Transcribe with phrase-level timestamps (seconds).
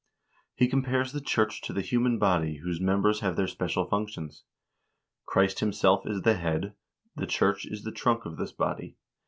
[0.55, 4.43] He compares the church to the human body whose mem bers have their special functions.
[5.27, 6.73] "Christ himself is the head,
[7.15, 8.97] the church is the trunk of this body.